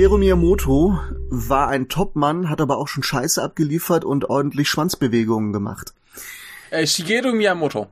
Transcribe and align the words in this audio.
Shigeru 0.00 0.16
Miyamoto 0.16 0.98
war 1.28 1.68
ein 1.68 1.88
Topmann, 1.88 2.48
hat 2.48 2.62
aber 2.62 2.78
auch 2.78 2.88
schon 2.88 3.02
Scheiße 3.02 3.42
abgeliefert 3.42 4.02
und 4.02 4.30
ordentlich 4.30 4.66
Schwanzbewegungen 4.70 5.52
gemacht. 5.52 5.92
Äh, 6.70 6.86
Shigeru 6.86 7.32
Miyamoto. 7.34 7.86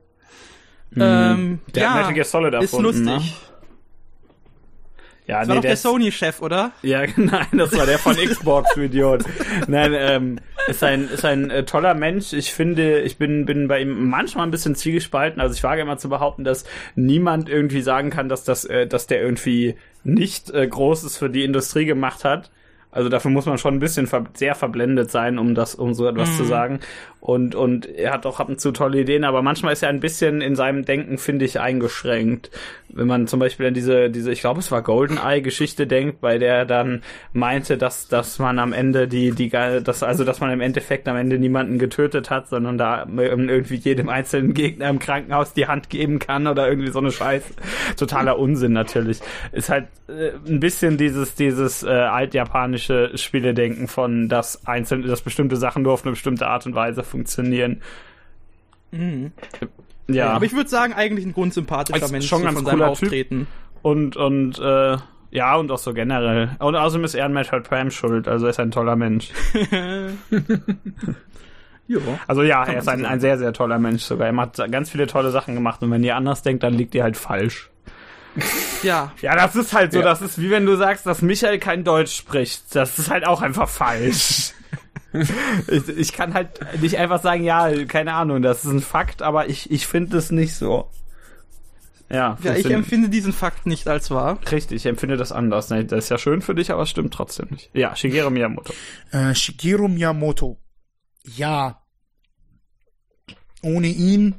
Ähm, 0.96 1.58
Der 1.74 1.82
ja, 1.82 1.90
hat 1.90 1.96
Metal 1.98 2.14
Gear 2.14 2.24
Solid 2.24 2.54
ist 2.54 2.62
erfunden, 2.72 3.04
lustig. 3.04 3.04
ne? 3.04 3.22
Ja, 5.26 5.40
Das 5.40 5.48
war 5.48 5.54
doch 5.56 5.62
der 5.62 5.72
ist- 5.74 5.82
Sony-Chef, 5.82 6.40
oder? 6.40 6.72
Ja, 6.80 7.02
nein, 7.16 7.46
das 7.52 7.76
war 7.76 7.84
der 7.84 7.98
von 7.98 8.16
Xbox, 8.26 8.70
du 8.74 8.80
Idiot. 8.86 9.24
Nein, 9.66 9.92
ähm, 9.94 10.40
ist 10.68 10.84
ein, 10.84 11.08
ist 11.08 11.24
ein 11.24 11.50
äh, 11.50 11.64
toller 11.64 11.94
Mensch. 11.94 12.32
Ich 12.32 12.52
finde, 12.52 13.00
ich 13.00 13.18
bin, 13.18 13.46
bin 13.46 13.68
bei 13.68 13.80
ihm 13.80 14.08
manchmal 14.08 14.46
ein 14.46 14.50
bisschen 14.50 14.74
zwiegespalten. 14.74 15.40
Also 15.40 15.54
ich 15.54 15.62
wage 15.62 15.82
immer 15.82 15.98
zu 15.98 16.08
behaupten, 16.08 16.44
dass 16.44 16.64
niemand 16.94 17.48
irgendwie 17.48 17.80
sagen 17.80 18.10
kann, 18.10 18.28
dass 18.28 18.44
das, 18.44 18.64
äh, 18.64 18.86
dass 18.86 19.06
der 19.06 19.20
irgendwie 19.20 19.76
nicht 20.04 20.50
äh, 20.50 20.66
Großes 20.66 21.16
für 21.16 21.30
die 21.30 21.44
Industrie 21.44 21.84
gemacht 21.84 22.24
hat. 22.24 22.50
Also 22.90 23.08
dafür 23.10 23.30
muss 23.30 23.46
man 23.46 23.58
schon 23.58 23.74
ein 23.74 23.80
bisschen 23.80 24.06
ver 24.06 24.24
sehr 24.32 24.54
verblendet 24.54 25.10
sein, 25.10 25.38
um 25.38 25.54
das, 25.54 25.74
um 25.74 25.92
so 25.92 26.06
etwas 26.06 26.36
zu 26.36 26.44
sagen. 26.44 26.80
Und, 27.20 27.54
und 27.54 27.86
er 27.86 28.12
hat 28.12 28.26
auch 28.26 28.40
ab 28.40 28.48
und 28.48 28.60
zu 28.60 28.72
tolle 28.72 29.00
Ideen, 29.00 29.24
aber 29.24 29.42
manchmal 29.42 29.72
ist 29.72 29.82
er 29.82 29.88
ein 29.88 30.00
bisschen 30.00 30.40
in 30.40 30.56
seinem 30.56 30.84
Denken, 30.84 31.18
finde 31.18 31.44
ich, 31.44 31.60
eingeschränkt. 31.60 32.50
Wenn 32.88 33.06
man 33.06 33.26
zum 33.26 33.40
Beispiel 33.40 33.66
an 33.66 33.74
diese, 33.74 34.08
diese, 34.08 34.32
ich 34.32 34.40
glaube, 34.40 34.60
es 34.60 34.70
war 34.70 34.82
GoldenEye-Geschichte 34.82 35.86
denkt, 35.86 36.20
bei 36.20 36.38
der 36.38 36.54
er 36.54 36.64
dann 36.64 37.02
meinte, 37.32 37.76
dass, 37.76 38.08
dass 38.08 38.38
man 38.38 38.58
am 38.58 38.72
Ende 38.72 39.08
die, 39.08 39.32
die, 39.32 39.50
dass, 39.50 40.02
also, 40.02 40.24
dass 40.24 40.40
man 40.40 40.50
im 40.50 40.60
Endeffekt 40.60 41.08
am 41.08 41.16
Ende 41.16 41.38
niemanden 41.38 41.78
getötet 41.78 42.30
hat, 42.30 42.48
sondern 42.48 42.78
da 42.78 43.06
irgendwie 43.16 43.76
jedem 43.76 44.08
einzelnen 44.08 44.54
Gegner 44.54 44.88
im 44.88 44.98
Krankenhaus 44.98 45.52
die 45.52 45.66
Hand 45.66 45.90
geben 45.90 46.20
kann 46.20 46.46
oder 46.46 46.68
irgendwie 46.68 46.90
so 46.90 47.00
eine 47.00 47.10
Scheiße. 47.10 47.52
Totaler 47.96 48.38
Unsinn 48.38 48.72
natürlich. 48.72 49.20
Ist 49.52 49.68
halt 49.68 49.88
äh, 50.08 50.30
ein 50.48 50.60
bisschen 50.60 50.96
dieses, 50.96 51.34
dieses 51.34 51.82
äh, 51.82 51.88
altjapanische 51.88 52.77
Spieledenken 52.78 53.88
von, 53.88 54.28
dass 54.28 54.66
einzelne, 54.66 55.06
dass 55.06 55.22
bestimmte 55.22 55.56
Sachen 55.56 55.82
nur 55.82 55.92
auf 55.92 56.02
eine 56.04 56.12
bestimmte 56.12 56.46
Art 56.46 56.66
und 56.66 56.74
Weise 56.74 57.02
funktionieren. 57.02 57.82
Ja. 60.08 60.30
Aber 60.30 60.44
ich 60.44 60.54
würde 60.54 60.70
sagen, 60.70 60.92
eigentlich 60.92 61.26
ein 61.26 61.32
grundsympathischer 61.32 62.02
Als 62.02 62.12
Mensch 62.12 62.26
schon 62.26 62.38
so 62.38 62.44
ganz 62.44 62.56
von 62.56 62.64
seinem 62.64 62.78
cooler 62.78 62.94
Typ. 62.94 63.02
Auftreten. 63.04 63.46
und, 63.82 64.16
und, 64.16 64.58
äh, 64.58 64.96
ja, 65.30 65.56
und 65.56 65.70
auch 65.70 65.78
so 65.78 65.92
generell. 65.92 66.56
Und 66.58 66.74
außerdem 66.74 67.04
ist 67.04 67.14
er 67.14 67.26
an 67.26 67.34
Metroid 67.34 67.64
Prime 67.68 67.90
schuld, 67.90 68.28
also 68.28 68.46
er 68.46 68.50
ist 68.50 68.60
ein 68.60 68.70
toller 68.70 68.96
Mensch. 68.96 69.30
Ja. 71.88 71.98
Also 72.26 72.42
ja, 72.42 72.64
er 72.64 72.78
ist 72.78 72.88
ein, 72.88 73.00
so 73.00 73.06
ein 73.06 73.18
sehr, 73.18 73.38
sehr 73.38 73.52
toller 73.54 73.78
Mensch 73.78 74.02
sogar. 74.02 74.28
Er 74.28 74.36
hat 74.36 74.56
ganz 74.70 74.90
viele 74.90 75.06
tolle 75.06 75.30
Sachen 75.30 75.54
gemacht 75.54 75.82
und 75.82 75.90
wenn 75.90 76.04
ihr 76.04 76.16
anders 76.16 76.42
denkt, 76.42 76.62
dann 76.62 76.74
liegt 76.74 76.94
ihr 76.94 77.02
halt 77.02 77.16
falsch. 77.16 77.70
Ja, 78.82 79.12
Ja, 79.22 79.34
das 79.36 79.56
ist 79.56 79.72
halt 79.72 79.92
so, 79.92 79.98
Ja. 79.98 80.04
das 80.04 80.20
ist 80.22 80.40
wie 80.40 80.50
wenn 80.50 80.66
du 80.66 80.76
sagst, 80.76 81.06
dass 81.06 81.22
Michael 81.22 81.58
kein 81.58 81.84
Deutsch 81.84 82.14
spricht. 82.16 82.74
Das 82.74 82.98
ist 82.98 83.10
halt 83.10 83.26
auch 83.26 83.42
einfach 83.42 83.68
falsch. 83.68 84.52
ich, 85.68 85.88
ich 85.88 86.12
kann 86.12 86.34
halt 86.34 86.60
nicht 86.80 86.96
einfach 86.98 87.22
sagen, 87.22 87.42
ja, 87.44 87.84
keine 87.86 88.14
Ahnung, 88.14 88.42
das 88.42 88.64
ist 88.64 88.70
ein 88.70 88.80
Fakt, 88.82 89.22
aber 89.22 89.48
ich, 89.48 89.70
ich 89.70 89.86
finde 89.86 90.18
es 90.18 90.30
nicht 90.30 90.54
so. 90.54 90.90
Ja, 92.10 92.38
ja 92.42 92.54
ich 92.54 92.62
find- 92.62 92.74
empfinde 92.74 93.08
diesen 93.08 93.32
Fakt 93.32 93.66
nicht 93.66 93.86
als 93.88 94.10
wahr. 94.10 94.38
Richtig, 94.50 94.76
ich 94.76 94.86
empfinde 94.86 95.16
das 95.16 95.32
anders. 95.32 95.68
Das 95.68 95.82
ist 96.04 96.08
ja 96.08 96.18
schön 96.18 96.40
für 96.42 96.54
dich, 96.54 96.70
aber 96.70 96.82
es 96.82 96.90
stimmt 96.90 97.12
trotzdem 97.14 97.48
nicht. 97.50 97.70
Ja, 97.74 97.94
Shigeru 97.96 98.30
Miyamoto. 98.30 98.72
Äh, 99.12 99.34
Shigeru 99.34 99.88
Miyamoto. 99.88 100.58
Ja. 101.24 101.82
Ohne 103.62 103.88
ihn, 103.88 104.36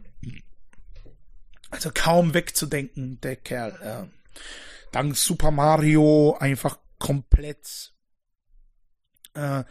also 1.69 1.91
kaum 1.93 2.33
wegzudenken, 2.33 3.19
der 3.21 3.35
Kerl. 3.35 3.71
Äh, 3.81 4.07
dank 4.91 5.15
Super 5.15 5.51
Mario 5.51 6.35
einfach 6.39 6.79
komplett 6.97 7.93
äh, 9.33 9.63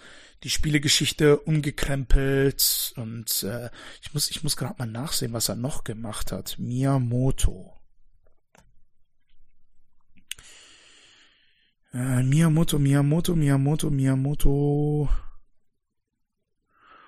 die 0.45 0.51
Spielegeschichte 0.51 1.39
umgekrempelt 1.41 2.93
und 2.97 3.43
äh, 3.43 3.71
ich 4.01 4.15
muss 4.15 4.31
ich 4.31 4.43
muss 4.45 4.57
gerade 4.57 4.77
mal 4.79 4.87
nachsehen, 4.87 5.33
was 5.33 5.49
er 5.49 5.57
noch 5.57 5.83
gemacht 5.85 6.31
hat. 6.31 6.59
Miyamoto. 6.59 7.75
Äh, 11.93 12.23
Miyamoto, 12.23 12.79
Miyamoto, 12.79 13.35
Miyamoto, 13.35 13.91
Miyamoto. 13.91 15.09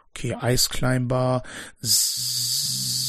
Okay, 0.08 0.36
Ice 0.42 0.68
Climber. 0.68 1.42
Z- 1.80 2.99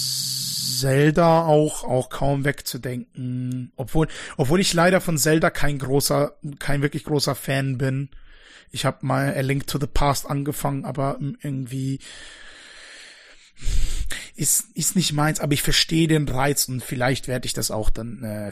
Zelda 0.81 1.45
auch, 1.45 1.83
auch 1.83 2.09
kaum 2.09 2.43
wegzudenken. 2.43 3.71
Obwohl, 3.75 4.07
obwohl 4.37 4.59
ich 4.59 4.73
leider 4.73 4.99
von 4.99 5.17
Zelda 5.17 5.49
kein 5.49 5.79
großer, 5.79 6.35
kein 6.59 6.81
wirklich 6.81 7.05
großer 7.05 7.35
Fan 7.35 7.77
bin. 7.77 8.09
Ich 8.71 8.85
habe 8.85 9.05
mal 9.05 9.33
A 9.33 9.41
Link 9.41 9.67
to 9.67 9.79
the 9.79 9.87
Past 9.87 10.29
angefangen, 10.29 10.85
aber 10.85 11.17
irgendwie 11.19 11.99
ist, 14.35 14.65
ist 14.73 14.95
nicht 14.95 15.13
meins, 15.13 15.39
aber 15.39 15.53
ich 15.53 15.61
verstehe 15.61 16.07
den 16.07 16.27
Reiz 16.27 16.67
und 16.67 16.81
vielleicht 16.81 17.27
werde 17.27 17.45
ich 17.45 17.53
das 17.53 17.69
auch 17.69 17.89
dann 17.89 18.23
äh, 18.23 18.51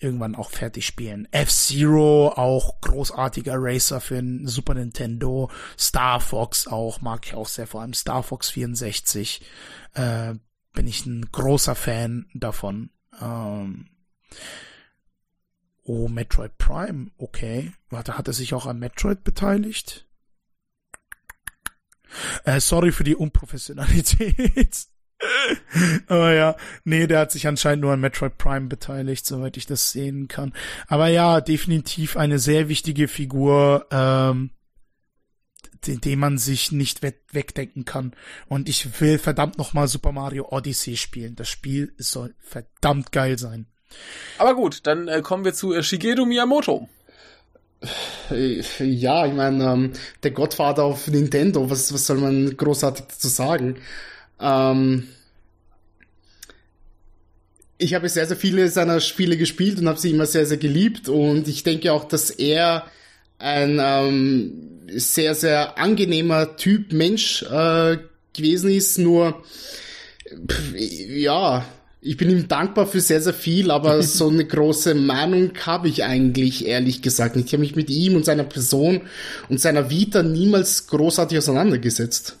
irgendwann 0.00 0.34
auch 0.34 0.50
fertig 0.50 0.86
spielen. 0.86 1.28
F-Zero, 1.30 2.32
auch 2.34 2.80
großartiger 2.80 3.54
Racer 3.56 4.00
für 4.00 4.16
ein 4.16 4.46
Super 4.46 4.74
Nintendo. 4.74 5.50
Star 5.78 6.20
Fox 6.20 6.66
auch, 6.66 7.00
mag 7.00 7.26
ich 7.26 7.34
auch 7.34 7.48
sehr, 7.48 7.66
vor 7.66 7.82
allem 7.82 7.94
Star 7.94 8.22
Fox 8.22 8.50
64. 8.50 9.42
Äh, 9.94 10.34
bin 10.72 10.86
ich 10.86 11.06
ein 11.06 11.30
großer 11.30 11.74
Fan 11.74 12.26
davon. 12.34 12.90
Ähm, 13.20 13.88
oh, 15.82 16.08
Metroid 16.08 16.56
Prime, 16.58 17.10
okay. 17.18 17.72
Warte, 17.88 18.16
hat 18.16 18.28
er 18.28 18.34
sich 18.34 18.54
auch 18.54 18.66
an 18.66 18.78
Metroid 18.78 19.24
beteiligt? 19.24 20.06
Äh, 22.44 22.60
sorry 22.60 22.92
für 22.92 23.04
die 23.04 23.16
Unprofessionalität. 23.16 24.86
Aber 26.06 26.32
ja, 26.32 26.56
nee, 26.84 27.06
der 27.06 27.20
hat 27.20 27.32
sich 27.32 27.46
anscheinend 27.46 27.82
nur 27.82 27.92
an 27.92 28.00
Metroid 28.00 28.38
Prime 28.38 28.68
beteiligt, 28.68 29.26
soweit 29.26 29.56
ich 29.56 29.66
das 29.66 29.90
sehen 29.90 30.28
kann. 30.28 30.54
Aber 30.88 31.08
ja, 31.08 31.40
definitiv 31.40 32.16
eine 32.16 32.38
sehr 32.38 32.68
wichtige 32.68 33.06
Figur, 33.06 33.86
ähm, 33.90 34.50
den, 35.86 36.00
den 36.00 36.18
man 36.18 36.38
sich 36.38 36.72
nicht 36.72 37.02
we 37.02 37.14
wegdenken 37.32 37.84
kann. 37.84 38.12
Und 38.48 38.68
ich 38.68 39.00
will 39.00 39.18
verdammt 39.18 39.58
nochmal 39.58 39.88
Super 39.88 40.12
Mario 40.12 40.48
Odyssey 40.50 40.96
spielen. 40.96 41.36
Das 41.36 41.48
Spiel 41.48 41.92
soll 41.98 42.34
verdammt 42.40 43.12
geil 43.12 43.38
sein. 43.38 43.66
Aber 44.38 44.54
gut, 44.54 44.86
dann 44.86 45.08
äh, 45.08 45.20
kommen 45.22 45.44
wir 45.44 45.54
zu 45.54 45.72
äh, 45.72 45.82
Shigeru 45.82 46.24
Miyamoto. 46.26 46.88
Äh, 48.30 48.62
Ja, 48.78 49.26
ich 49.26 49.32
meine, 49.32 49.64
ähm, 49.64 49.92
der 50.22 50.30
Gottvater 50.32 50.84
auf 50.84 51.08
Nintendo, 51.08 51.70
was, 51.70 51.92
was 51.92 52.06
soll 52.06 52.18
man 52.18 52.56
großartig 52.56 53.06
dazu 53.06 53.28
sagen? 53.28 53.76
Ähm, 54.38 55.08
ich 57.78 57.94
habe 57.94 58.08
sehr, 58.08 58.26
sehr 58.26 58.36
viele 58.36 58.68
seiner 58.68 59.00
Spiele 59.00 59.36
gespielt 59.36 59.78
und 59.78 59.88
habe 59.88 59.98
sie 59.98 60.10
immer 60.10 60.26
sehr, 60.26 60.46
sehr 60.46 60.58
geliebt 60.58 61.08
und 61.08 61.48
ich 61.48 61.62
denke 61.62 61.92
auch, 61.92 62.04
dass 62.04 62.30
er 62.30 62.84
ein 63.40 63.80
ähm, 63.82 64.88
sehr, 64.94 65.34
sehr 65.34 65.78
angenehmer 65.78 66.56
Typ 66.56 66.92
Mensch 66.92 67.42
äh, 67.42 67.98
gewesen 68.32 68.70
ist, 68.70 68.98
nur 68.98 69.42
pff, 70.48 70.74
ja, 70.76 71.64
ich 72.02 72.16
bin 72.16 72.30
ihm 72.30 72.48
dankbar 72.48 72.86
für 72.86 73.00
sehr, 73.00 73.20
sehr 73.20 73.34
viel, 73.34 73.70
aber 73.70 74.02
so 74.02 74.28
eine 74.28 74.44
große 74.44 74.94
Meinung 74.94 75.52
habe 75.66 75.88
ich 75.88 76.04
eigentlich 76.04 76.66
ehrlich 76.66 77.02
gesagt 77.02 77.36
nicht. 77.36 77.46
Ich 77.46 77.52
habe 77.52 77.60
mich 77.60 77.76
mit 77.76 77.90
ihm 77.90 78.16
und 78.16 78.24
seiner 78.24 78.44
Person 78.44 79.02
und 79.48 79.60
seiner 79.60 79.90
Vita 79.90 80.22
niemals 80.22 80.86
großartig 80.86 81.38
auseinandergesetzt. 81.38 82.36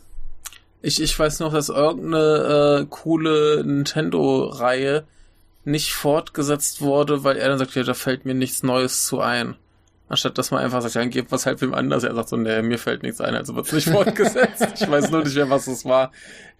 Ich, 0.82 1.02
ich 1.02 1.18
weiß 1.18 1.40
noch, 1.40 1.52
dass 1.52 1.68
irgendeine 1.68 2.82
äh, 2.82 2.86
coole 2.88 3.62
Nintendo-Reihe 3.64 5.04
nicht 5.64 5.92
fortgesetzt 5.92 6.80
wurde, 6.80 7.22
weil 7.22 7.36
er 7.36 7.50
dann 7.50 7.58
sagt, 7.58 7.74
ja, 7.74 7.82
da 7.82 7.92
fällt 7.92 8.24
mir 8.24 8.34
nichts 8.34 8.62
Neues 8.62 9.04
zu 9.04 9.20
ein. 9.20 9.56
Anstatt 10.10 10.36
dass 10.38 10.50
man 10.50 10.64
einfach 10.64 10.82
sagt, 10.82 10.96
dann 10.96 11.08
gebt 11.08 11.30
was 11.30 11.46
halt 11.46 11.60
wem 11.60 11.72
anders. 11.72 12.02
Er 12.02 12.12
sagt 12.16 12.30
so, 12.30 12.36
nee, 12.36 12.62
mir 12.62 12.78
fällt 12.78 13.04
nichts 13.04 13.20
ein, 13.20 13.36
also 13.36 13.54
wird's 13.54 13.70
nicht 13.70 13.88
fortgesetzt. 13.88 14.66
ich 14.74 14.90
weiß 14.90 15.12
nur 15.12 15.22
nicht 15.22 15.36
mehr, 15.36 15.48
was 15.50 15.68
es 15.68 15.84
war. 15.84 16.10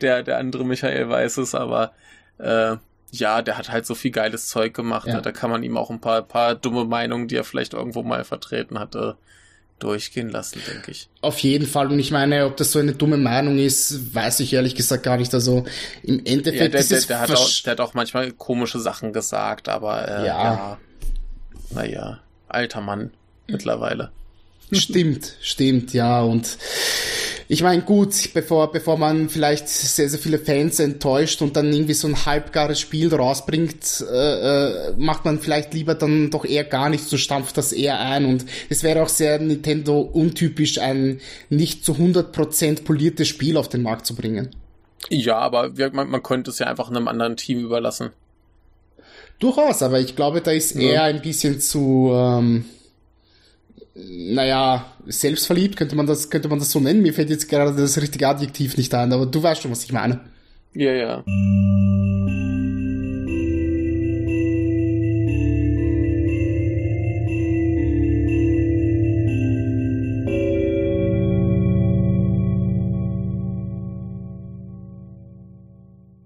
Der, 0.00 0.22
der 0.22 0.38
andere 0.38 0.64
Michael 0.64 1.08
weiß 1.08 1.38
es, 1.38 1.56
aber 1.56 1.90
äh, 2.38 2.76
ja, 3.10 3.42
der 3.42 3.58
hat 3.58 3.72
halt 3.72 3.86
so 3.86 3.96
viel 3.96 4.12
geiles 4.12 4.46
Zeug 4.46 4.72
gemacht. 4.72 5.08
Ja. 5.08 5.16
Ne? 5.16 5.22
Da 5.22 5.32
kann 5.32 5.50
man 5.50 5.64
ihm 5.64 5.76
auch 5.76 5.90
ein 5.90 6.00
paar, 6.00 6.22
paar 6.22 6.54
dumme 6.54 6.84
Meinungen, 6.84 7.26
die 7.26 7.34
er 7.34 7.42
vielleicht 7.42 7.74
irgendwo 7.74 8.04
mal 8.04 8.22
vertreten 8.22 8.78
hatte, 8.78 9.16
durchgehen 9.80 10.28
lassen, 10.28 10.62
denke 10.68 10.92
ich. 10.92 11.08
Auf 11.20 11.40
jeden 11.40 11.66
Fall. 11.66 11.88
Und 11.88 11.98
ich 11.98 12.12
meine, 12.12 12.46
ob 12.46 12.56
das 12.56 12.70
so 12.70 12.78
eine 12.78 12.92
dumme 12.92 13.16
Meinung 13.16 13.58
ist, 13.58 14.14
weiß 14.14 14.38
ich 14.38 14.52
ehrlich 14.52 14.76
gesagt 14.76 15.02
gar 15.02 15.16
nicht. 15.16 15.34
Also 15.34 15.64
im 16.04 16.24
Endeffekt 16.24 16.62
Ja, 16.62 16.68
der, 16.68 16.80
ist 16.80 16.92
der, 16.92 17.00
der, 17.00 17.20
hat 17.20 17.32
auch, 17.32 17.50
der 17.64 17.72
hat 17.72 17.80
auch 17.80 17.94
manchmal 17.94 18.30
komische 18.30 18.78
Sachen 18.78 19.12
gesagt, 19.12 19.68
aber 19.68 20.06
äh, 20.06 20.26
Ja. 20.28 20.44
ja. 20.44 20.78
Naja, 21.72 22.20
alter 22.46 22.80
Mann 22.80 23.10
mittlerweile. 23.50 24.10
Stimmt, 24.72 25.34
stimmt, 25.40 25.92
ja. 25.94 26.22
Und 26.22 26.56
ich 27.48 27.62
meine, 27.64 27.82
gut, 27.82 28.14
bevor, 28.32 28.70
bevor 28.70 28.96
man 28.96 29.28
vielleicht 29.28 29.68
sehr, 29.68 30.08
sehr 30.08 30.20
viele 30.20 30.38
Fans 30.38 30.78
enttäuscht 30.78 31.42
und 31.42 31.56
dann 31.56 31.72
irgendwie 31.72 31.94
so 31.94 32.06
ein 32.06 32.24
halbgares 32.24 32.78
Spiel 32.78 33.12
rausbringt, 33.12 34.04
äh, 34.08 34.90
äh, 34.90 34.92
macht 34.96 35.24
man 35.24 35.40
vielleicht 35.40 35.74
lieber 35.74 35.96
dann 35.96 36.30
doch 36.30 36.44
eher 36.44 36.62
gar 36.62 36.88
nichts 36.88 37.10
und 37.12 37.18
stampft 37.18 37.56
das 37.56 37.72
eher 37.72 37.98
ein. 37.98 38.24
Und 38.24 38.44
es 38.68 38.84
wäre 38.84 39.02
auch 39.02 39.08
sehr 39.08 39.40
Nintendo 39.40 39.98
untypisch, 40.00 40.78
ein 40.78 41.20
nicht 41.48 41.84
zu 41.84 41.94
100% 41.94 42.84
poliertes 42.84 43.26
Spiel 43.26 43.56
auf 43.56 43.68
den 43.68 43.82
Markt 43.82 44.06
zu 44.06 44.14
bringen. 44.14 44.50
Ja, 45.08 45.38
aber 45.38 45.70
man, 45.92 46.08
man 46.10 46.22
könnte 46.22 46.52
es 46.52 46.60
ja 46.60 46.66
einfach 46.68 46.88
einem 46.90 47.08
anderen 47.08 47.36
Team 47.36 47.58
überlassen. 47.58 48.10
Durchaus, 49.40 49.82
aber 49.82 49.98
ich 49.98 50.14
glaube, 50.14 50.42
da 50.42 50.52
ist 50.52 50.76
Ja. 50.76 50.80
eher 50.82 51.02
ein 51.04 51.22
bisschen 51.22 51.60
zu, 51.60 52.12
ähm, 52.14 52.66
naja, 54.08 54.86
selbstverliebt, 55.06 55.76
könnte 55.76 55.96
man 55.96 56.06
das, 56.06 56.30
könnte 56.30 56.48
man 56.48 56.58
das 56.58 56.70
so 56.70 56.80
nennen. 56.80 57.02
Mir 57.02 57.14
fällt 57.14 57.30
jetzt 57.30 57.48
gerade 57.48 57.74
das 57.74 58.00
richtige 58.00 58.28
Adjektiv 58.28 58.76
nicht 58.76 58.94
ein, 58.94 59.12
aber 59.12 59.26
du 59.26 59.42
weißt 59.42 59.62
schon, 59.62 59.70
was 59.70 59.84
ich 59.84 59.92
meine. 59.92 60.20
Ja, 60.74 60.92
ja. 60.92 61.24